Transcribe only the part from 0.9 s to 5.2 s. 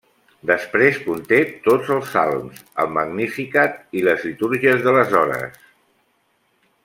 conté tots els salms, el Magnificat i les litúrgies de les